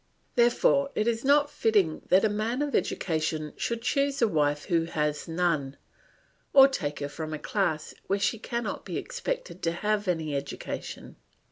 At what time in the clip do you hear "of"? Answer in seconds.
2.63-2.73